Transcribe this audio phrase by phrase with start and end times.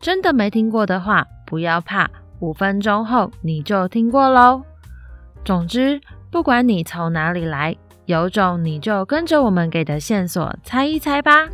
[0.00, 2.10] 真的没听过的话，不要怕，
[2.40, 4.62] 五分钟后你就听过喽。
[5.44, 6.00] 总之，
[6.30, 11.48] 不管你从哪里来，有种你就跟着我们给的线索猜一猜吧。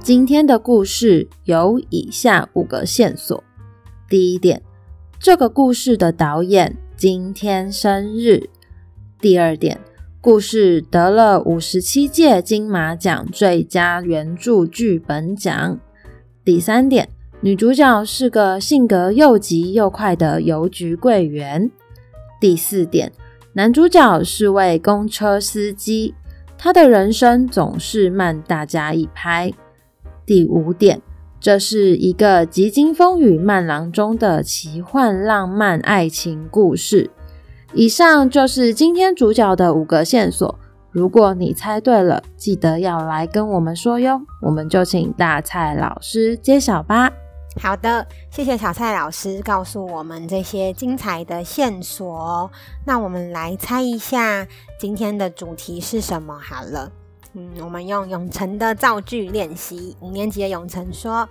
[0.00, 3.44] 今天的故事有以下五个线索：
[4.08, 4.62] 第一点，
[5.18, 8.48] 这个故事的导演今天生日；
[9.20, 9.78] 第二点。
[10.22, 15.80] 故事得了五十七届金马奖最佳原著剧本奖。
[16.44, 17.08] 第三点，
[17.40, 21.68] 女主角是个性格又急又快的邮局柜员。
[22.40, 23.10] 第四点，
[23.54, 26.14] 男主角是位公车司机，
[26.56, 29.52] 他的人生总是慢大家一拍。
[30.24, 31.02] 第五点，
[31.40, 37.10] 这是一个急惊风雨慢郎中的奇幻浪漫爱情故事。
[37.74, 40.58] 以上就是今天主角的五个线索。
[40.90, 44.20] 如果你猜对了，记得要来跟我们说哟。
[44.42, 47.10] 我们就请大蔡老师揭晓吧。
[47.58, 52.50] 好的，谢谢小蔡老师告诉我们这些精彩的线索。
[52.84, 54.46] 那我们来猜一下
[54.78, 56.38] 今天的主题是什么？
[56.38, 56.92] 好了，
[57.32, 59.96] 嗯，我们用永成的造句练习。
[60.00, 61.26] 五年级的永成说。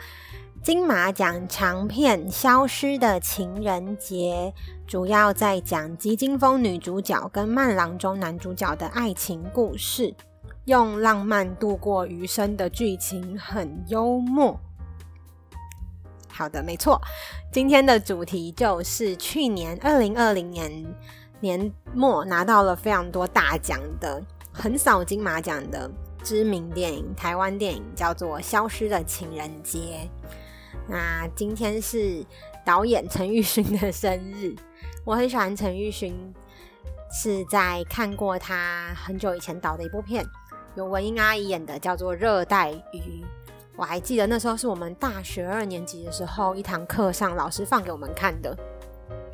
[0.64, 4.54] 金马奖长片《消失的情人节》
[4.88, 10.14] 主要在讲急惊风女主角跟慢郎中男主角的爱情故事，
[10.66, 14.56] 用浪漫度过余生的剧情，很幽默。
[16.30, 17.02] 好的，没错，
[17.52, 20.96] 今天的主题就是去年二零二零年
[21.40, 24.24] 年末拿到了非常多大奖的、
[24.54, 25.90] 横扫金马奖的
[26.24, 30.08] 知名电影，台湾电影叫做《消失的情人节》。
[30.88, 32.26] 那今天是
[32.66, 34.56] 导演陈玉勋的生日，
[35.04, 36.16] 我很喜欢陈玉勋，
[37.12, 40.26] 是在看过他很久以前导的一部片，
[40.76, 43.24] 有文英阿姨演的，叫做《热带鱼》。
[43.76, 48.56] 我还记得那时候是我们大学二年级的时候，一堂课上老师放给我们看的。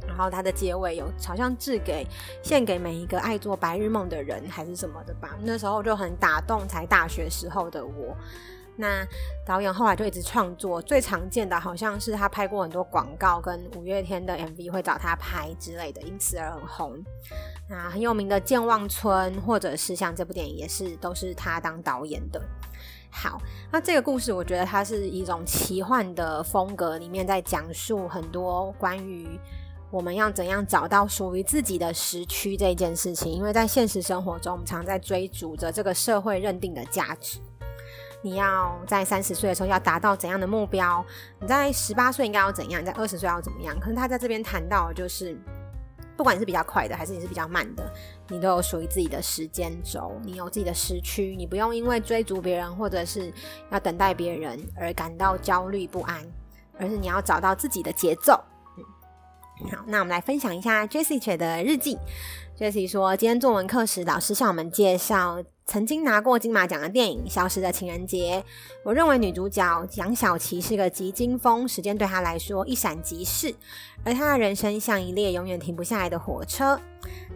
[0.08, 2.08] 然后它的结尾有好像致给
[2.42, 5.38] 献给每一个爱做白日梦的人，还是什么的吧。
[5.44, 8.16] 那时候就很打动才大学时候的我。
[8.78, 9.06] 那
[9.44, 17.04] 导演后来就一直创作，最常见的好像是他拍过很多广告，跟五月天的 MV 会找他拍之类的，因此而很红。
[17.68, 22.42] 那很有名的《健忘村》，或者是像这部电影，也是都是他当导演的。
[23.10, 29.40] 好，那这个故事我觉得它是一种奇幻的风格，里面在讲述很多关于
[29.90, 33.32] 我们要怎样找到属于自己的时区这件事情。
[33.32, 37.40] 因为在现实生活中，我们常在追逐着这个社会认定的价值。
[38.28, 41.04] 你要在三十岁的时候要达到怎样的目标？
[41.40, 42.82] 你在十八岁应该要怎样？
[42.82, 43.80] 你在二十岁要怎么样？
[43.80, 45.40] 可是他在这边谈到的，就是
[46.18, 47.90] 不管你是比较快的，还是你是比较慢的，
[48.28, 53.32] 你都有属于自己的时间轴，你有自己的时区，你不用因为追逐别人或者是
[53.70, 56.22] 要等待别人而感到焦虑不安，
[56.78, 58.44] 而是你要找到自己的节奏。
[58.78, 58.84] 嗯，
[59.72, 61.98] 好，那我们来分享一下 Jessie 的日记。
[62.58, 65.44] Jesse 说，今天作文课时，老师向我们介绍。
[65.68, 68.42] 曾经拿过金马奖的电影《消失的情人节》，
[68.84, 73.54] 我认为女主角杨小琪是个急惊风，时间对她来说一闪即逝，
[74.04, 76.80] 而她的人生像一列永远停不下来的火车。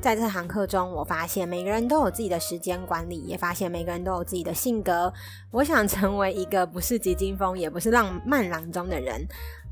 [0.02, 5.14] 在这堂课中，我发现每个人都有自己的时间管理，也发现每个人都有自己的性格。
[5.52, 9.24] 我想成为一个不是急惊风，也不是浪漫郎中的人。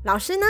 [0.04, 0.46] 老师呢？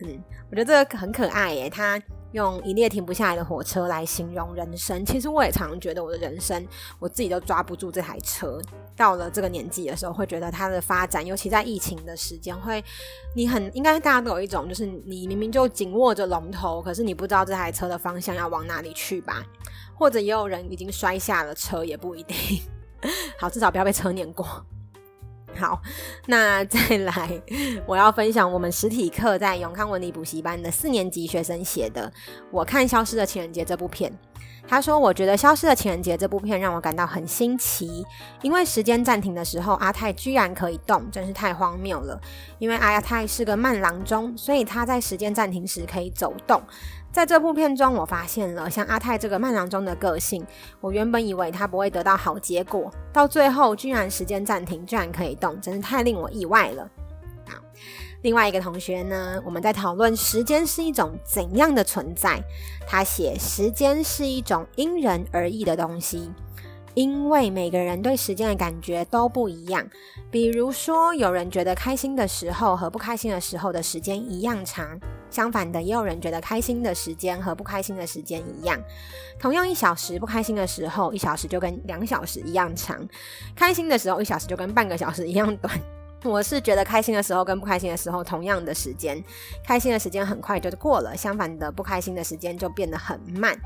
[0.00, 2.00] 嗯，我觉得这个很可爱耶，他。
[2.32, 6.66] 用一列停不下来的火车来形容人生，其实我也常常觉得我的人生，
[6.98, 8.60] 我自己都抓不住这台车。
[8.96, 12.84] 到了这个年纪的时候，会觉得它的发展，尤其在疫情的时间，会
[13.34, 19.44] 你很应该大家都有一种，就是你明明就紧握着龙头，可是你不知道这台车的方向要往哪里去吧？
[19.94, 22.36] 或者也有人已经摔下了车，也不一定。
[23.38, 24.46] 好，至少不要被车碾过。
[25.56, 25.80] 好，
[26.26, 27.42] 那再来，
[27.86, 32.12] 我要分享我们实体课在永康文理补习班的四年级学生写的。
[32.50, 34.16] 我看《消失的情人节》这部片，
[34.68, 38.04] 他说：“我觉得《消失的情人节》这部片让我感到很新奇，
[38.42, 42.20] 因为时间暂停的时候，阿泰居然可以动，真是太荒谬了。
[42.58, 46.62] 因为阿泰是个慢郎中，所以他在时间暂停时可以走动。
[47.10, 50.46] 在这部片中，我发现了像阿泰这个慢郎中的个性。
[50.80, 56.88] 我原本以为他不会得到好结果，到最后居然时间暂停，居然可以动，真是太令我意外了。
[57.48, 57.58] 好，
[58.22, 62.40] 另外一个同学呢，我们在讨论时间是一种怎样的存在。
[62.86, 66.30] 他写时间是一种因人而异的东西。
[66.98, 69.88] 因为每个人对时间的感觉都不一样，
[70.32, 74.98] 比如说，有人觉得开心的时候和不开心的时候的时间一样长，
[75.30, 78.76] 相反的，也有人觉得开心的时间和不开心的时间一样。
[79.38, 82.98] 同样一小时，不开心的时候，一小时就跟两小时一样长；
[83.54, 85.72] 开心的时候，一小时就跟半个小时一样短。
[86.24, 89.22] 我是觉得开心的时候跟不开心的时候同样的时间，
[89.64, 93.56] 开心的时间很快就过了，相反的不开心的时间就变得很慢。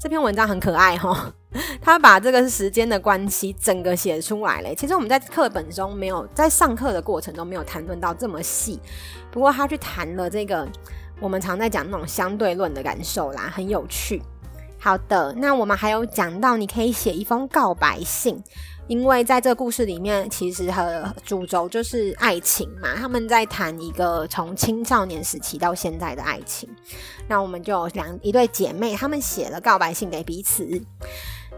[0.00, 1.32] 这篇文章很可爱哈，
[1.82, 4.72] 他把这个时间的关系整个写出来了。
[4.76, 8.80] 其实我们在课本中没有，在上课的过程中没有谈论到这么细，
[9.32, 10.66] 不过他去谈了这个
[11.20, 14.22] 我们常在讲那种相对论的感受啦，很有趣。
[14.78, 18.40] 好的，那我们还有讲到你可以写一封告白信。
[18.88, 26.68] 因为在这故事里面，其实和主轴就是爱情嘛，他们在谈一个从青少年时期到现在的爱情。
[27.28, 30.64] 那我们就两一对姐妹，她们写了告白信给彼此。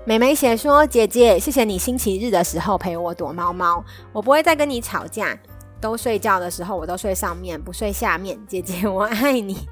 [0.04, 5.38] 妹妹写说：“姐姐，谢谢你星期日的时候陪我躲猫猫，我不会再跟你吵架。
[5.80, 8.38] 都睡觉的时候，我都睡上面，不睡下面。
[8.46, 9.68] 姐姐，我爱你。”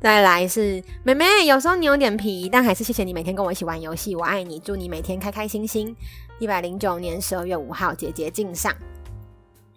[0.00, 5.94] 再来是妹妹，有时候你有点皮，但还是谢谢你每天跟我一起玩游戏，我爱你，祝你每天开开心心。
[6.38, 8.74] 一百零九年十二月五号，姐姐敬上，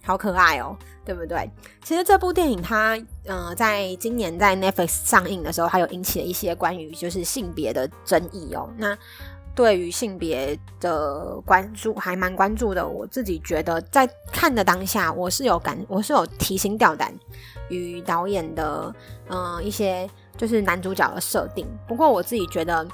[0.02, 1.50] 好可爱哦，对不对？
[1.84, 8.70] 其实这部电影它，呃，在今年在 Netflix 上映的时候，它有引起了一些关于就是性别的争议哦。
[8.78, 8.98] 那
[9.56, 17.14] 对于性别的关注还蛮关注的，我自己觉得在看的当下，我是有感，我是有提心吊胆。
[17.70, 18.94] 与导演的
[19.30, 20.08] 嗯、一些
[20.38, 22.86] 就是男主角的设定，不过我自己觉得，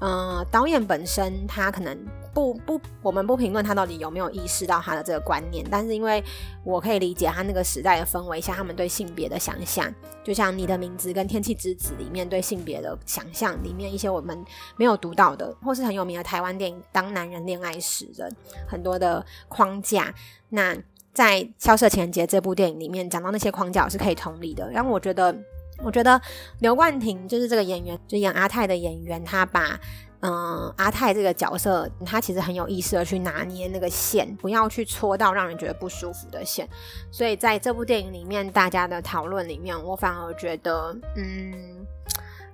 [0.00, 1.98] 嗯、导演本身他可能
[2.32, 6.22] 不不，我们不评论他到底有没有意识到他的这个观念，但是因为
[6.64, 9.92] 我可以理解他那个时代的氛围下，他们对性别的想象，
[10.22, 14.44] 就像你的名字跟天气之子里面对性别的想象里面一些我们
[14.76, 18.30] 没有读到的，或是很有名的台湾电影《当男人恋爱时》的
[18.68, 20.14] 很多的框架，
[20.50, 20.76] 那。
[21.14, 24.70] 在《消失的情人节》这部电影里面讲到那些框架，我是可以同理的。
[24.70, 25.36] 让我觉得，
[25.82, 26.20] 我觉得
[26.60, 29.78] 刘冠廷就是这个演员，就演阿泰的演员，他把
[30.20, 36.68] 嗯、阿泰这个角色，他其实很有意识的去拿捏那个线，不要去戳到让人觉得不舒服的线。
[37.12, 41.86] 所以在这部电影里面，大家的讨论里面，我反而觉得，嗯，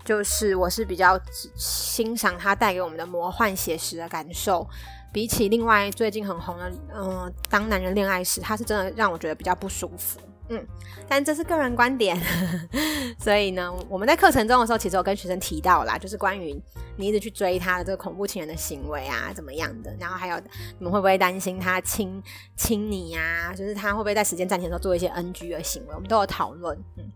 [0.04, 1.18] 就是我是比较
[1.56, 4.68] 欣赏他带给我们的魔幻写实的感受。
[5.10, 10.66] 比起另外最近很红的，嗯、当男人恋爱时，他是真的让我觉得比较不舒服，嗯，
[11.08, 12.20] 但这是个人观点，
[13.18, 16.54] 所以呢，我们在课程中的时候，其实有跟学生提到啦，就是关于
[16.96, 20.38] 你一直去追他的这个恐怖情人的行为啊，怎么样的，然后还有
[20.78, 22.22] 你们会不会担心他亲
[22.56, 27.10] 亲你呀、啊，就是他会不会在时间暂停的时候做一些 NG 的行为，我们都有讨论，嗯。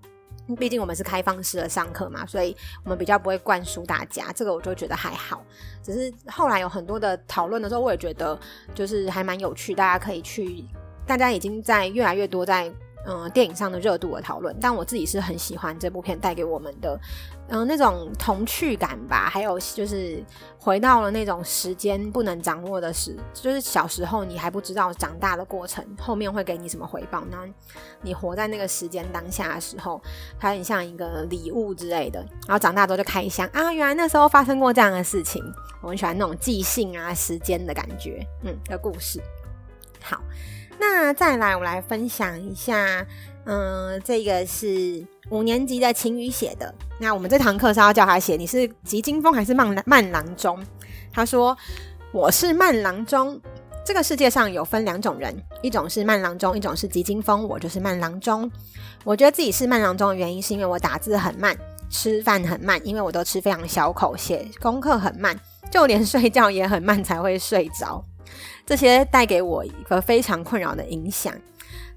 [0.57, 5.45] 毕竟我们是开放式的上课嘛，所以我们比较不会灌输大家，这个我就觉得还好。
[5.83, 8.41] 只是后来有很多的讨论的时候，我也觉得
[8.75, 10.65] 就是还蛮有趣，大家可以去，
[11.07, 12.73] 大家已经在越来越多在。
[13.11, 17.01] 嗯，电影上的热度的讨论，但我自己是很喜欢这部片带给我们的，
[17.49, 20.23] 嗯，那种童趣感吧，还有就是
[20.59, 27.49] 回到了那种时间不能掌握的时，就是小时候你还不知道长大的过程后面会给你什么回报，那
[28.03, 29.99] 你活在那个时间当下的时候，
[30.39, 35.43] 它很像一个礼物之类的，然后长大之后就开箱啊，原来那时候发生过这样的事情，
[35.81, 39.19] 我很喜欢那种即兴啊时间的感觉，嗯的故事，
[40.03, 40.21] 好。
[40.79, 43.05] 那再来，我来分享一下，
[43.45, 46.73] 嗯、呃，这个是五年级的晴雨写的。
[47.01, 50.59] 那我们这堂课是要叫他写，你是急惊风还是慢慢郎中？
[51.13, 51.57] 他说
[52.13, 53.41] ：“我是慢郎中。
[53.85, 57.49] 这个世界上有分两种人，一种是慢郎中，一种是急惊风。
[57.49, 58.49] 我就是慢郎中。
[59.03, 61.57] 我觉得自己是慢郎中的原因，是因为我打字很慢，
[61.91, 65.37] 吃饭很慢，因为我都吃非常小口，写功课很慢，
[65.71, 68.05] 就连睡觉也很慢才会睡着。”
[68.67, 71.35] 这些带给我一个非常困扰的影响。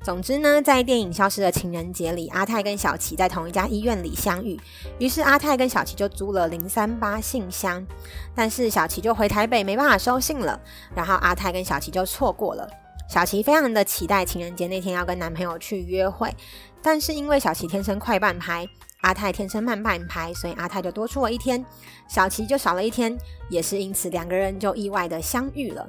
[0.04, 4.60] 总之呢，在电影《消失的情人节》里，阿泰跟小琪在同一家医院里相遇，
[4.98, 7.86] 于是阿泰跟小琪就租了零三八信箱，
[8.34, 10.60] 但是小琪就回台北没办法收信了，
[10.96, 12.68] 然后阿泰跟小琪就错过了。
[13.08, 16.34] 小琪非常的期待情人节那天要跟男朋友去约会，
[16.82, 18.68] 但是因为小琪天生快半拍，
[19.02, 21.64] 阿泰天生慢半拍，所以阿泰就多出了一天，
[22.08, 23.16] 小琪就少了一天，
[23.50, 25.88] 也是因此两个人就意外的相遇了。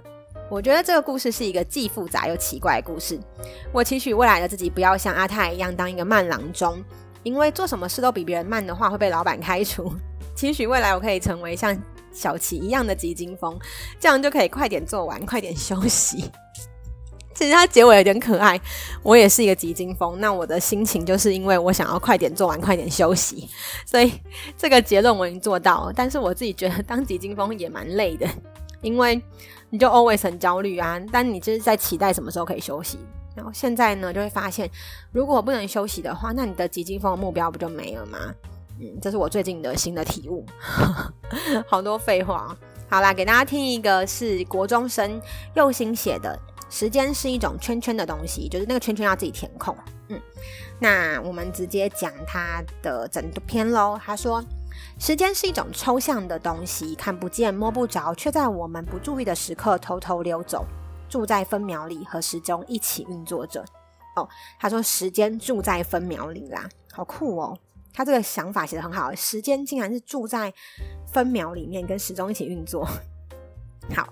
[0.52, 3.18] 我觉得这个故事是一个既复杂又奇怪的故事。
[3.72, 6.78] 我期许未来的自己不要像阿泰一样当一个慢郎中，
[7.22, 9.90] 因为做什么事都比别人慢的话会被老板开除。
[10.36, 11.74] 期许未来我可以成为像
[12.12, 13.58] 小琪一样的急惊风，
[13.98, 16.30] 这样就可以快点做完，快点休息。
[17.32, 18.60] 其实它结尾有点可爱，
[19.02, 23.48] 我也是一个急惊风，那我的心情就是因为我想要快点做完，快点休息，
[23.86, 24.12] 所以
[24.58, 25.92] 这个结论我已经做到了。
[25.96, 28.28] 但是我自己觉得当急惊风也蛮累的，
[28.82, 29.18] 因为
[29.72, 32.98] 你就 always 很焦虑啊，但你就是在期待什么时候可以休息。
[33.34, 34.70] 然后现在呢，就会发现，
[35.12, 38.18] 如果不能休息的话，那你的急惊风的目标不就没了吗？
[38.78, 40.44] 嗯，这是我最近的新的体悟。
[41.66, 42.54] 好多废话，
[42.90, 45.18] 好啦，给大家听一个是国中生
[45.54, 46.38] 右心写的。
[46.68, 49.74] 时间是一种圈圈的东西，就是那个圈圈要自己填空。
[50.08, 50.20] 嗯，
[50.78, 53.98] 那我们直接讲他的整篇喽。
[54.02, 54.44] 他说，
[54.98, 60.64] 时间是一种抽象的东西，看不见摸不着，却在我们不注意的时刻偷偷溜走，
[61.08, 63.64] 住在分秒里，和时钟一起运作着。
[64.16, 67.58] 哦，他说时间住在分秒里啦，好酷哦！
[67.92, 70.52] 他这个想法写得很好，时间竟然是住在
[71.06, 72.86] 分秒里面，跟时钟一起运作。
[73.94, 74.08] 好。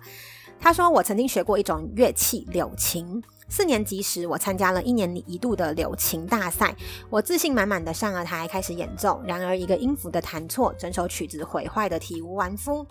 [0.62, 3.22] 他说：“我曾经学过一种乐器——柳琴。
[3.50, 6.72] 四年级时，我参加了一年一度的柳琴大赛。
[7.10, 9.20] 我自信满满的上了台，开始演奏。
[9.26, 12.86] 然而，一个音符的弹错，整首曲子毁坏的体无完肤。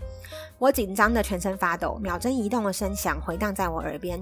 [0.58, 4.22] 我紧张的全身发抖，秒针移动的声响回荡在我耳边。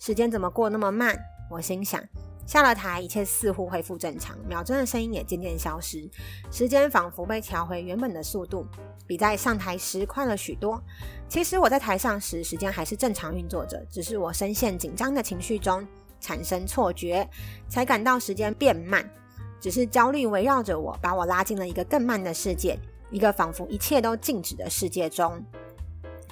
[0.00, 1.16] 时间怎么过那么慢？
[1.48, 2.02] 我心想。”
[2.46, 6.08] 下了台，一切似乎恢复正常，秒针的声音也渐渐消失，
[6.50, 8.64] 时间仿佛被调回原本的速度，
[9.06, 10.80] 比在上台时快了许多。
[11.28, 15.84] 其实我在台上时，时间还是正常运作着，只是我深陷紧张的情绪中，
[16.20, 17.28] 产生错觉，
[17.68, 19.10] 才感到时间变慢。
[19.60, 22.78] 只是焦虑围绕着我，把我拉进了一个更慢的世界，
[23.10, 25.44] 一个仿佛一切都静止的世界中。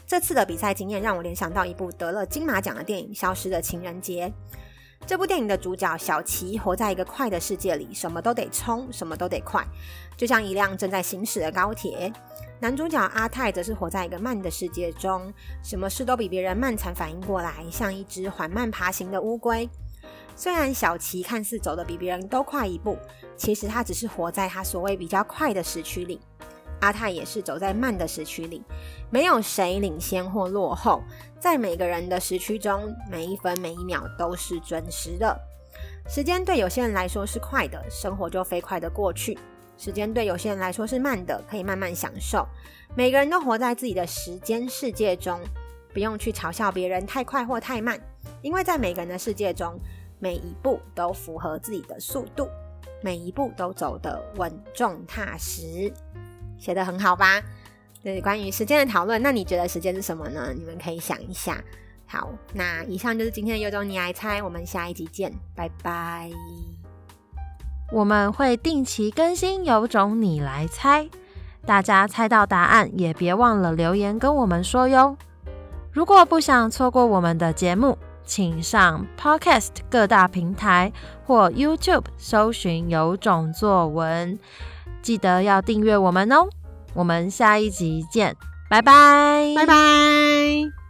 [0.06, 4.28] 这次的比赛经验让我联想到一部得了金马奖的电影《消失的情人节》。
[5.06, 9.62] 这部电影的主角小琪活在一个快的世界里，什么都得冲，什么都得快，
[10.16, 12.11] 就像一辆正在行驶的高铁。
[12.58, 15.30] 男主角阿泰则是活在一个慢的世界中，
[15.62, 19.68] 什么事都比别人慢才反应过来，像一只缓慢爬行的乌龟。
[20.34, 22.96] 虽然小琪看似走得比别人都快一步，
[23.37, 26.18] 其实他只是活在他所谓比较快的时区里。
[26.81, 28.62] 阿泰也是走在慢的时区里，
[29.11, 31.02] 没有谁领先或落后，
[31.38, 35.38] 在每个人的时区中，每一分每一秒都是准时的。
[36.09, 39.37] 时间对有些人来说是快的，生活就飞快的过去；
[39.78, 42.47] 时间对有些人来说是慢的，可以慢慢享受。
[42.95, 45.40] 每个人都活在自己的时间世界中，
[45.93, 47.99] 不用去嘲笑别人太快或太慢，
[48.43, 49.81] 因为在每个人的世界中，
[50.19, 52.49] 每一步都符合自己的速度，
[53.02, 55.93] 每一步都走得稳重踏实。
[56.58, 57.42] 写得很好吧？
[58.02, 60.52] 对，关于时间的讨论，那你觉得时间是什么呢？
[60.54, 61.62] 你们可以想一下。
[62.06, 66.30] 好，那以上就是今天的有种你来猜，我们下一集见，拜拜。
[67.90, 71.08] 我们会定期更新有种你来猜，
[71.64, 75.16] 大家猜到答案也别忘了留言跟我们说哟。
[75.90, 80.92] 如果不想错过我们的节目，请上 Podcast 各大平台
[81.25, 84.38] 或 YouTube 搜寻有种作文。
[85.04, 86.49] 记得要订阅我们哦。
[86.94, 88.34] 我们下一集见
[88.70, 89.52] 拜拜。
[89.54, 90.84] 拜拜。